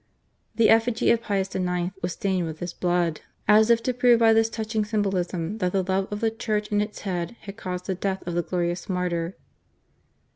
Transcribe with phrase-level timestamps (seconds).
[0.55, 1.91] The effigy of Pius IX.
[2.01, 5.83] was stained with his blood, as if to prove by this touching symbolism that the
[5.87, 9.35] love of the Church and its Head had caused the death of the glorious martyr.